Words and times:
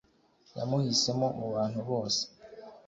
yamuhisemo 0.57 1.27
mu 1.39 1.47
bantu 1.55 1.79
bose 1.89 2.21